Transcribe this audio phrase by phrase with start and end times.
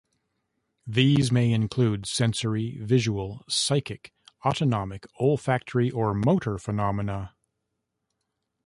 [0.87, 4.11] These may include: sensory, visual, psychic,
[4.43, 7.35] autonomic, olfactory or motor phenomena.